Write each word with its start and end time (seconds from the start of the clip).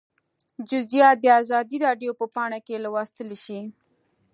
جزییات 0.69 1.17
د 1.21 1.25
ازادي 1.41 1.77
راډیو 1.85 2.11
په 2.19 2.25
پاڼه 2.33 2.59
کې 2.67 2.81
لوستلی 2.83 3.37
شئ 3.45 3.61